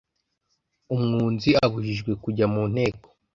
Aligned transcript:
Umwunzi 0.95 1.49
abujijwe 1.65 2.11
kujya 2.23 2.45
mu 2.53 2.63
Nteko 2.71 3.07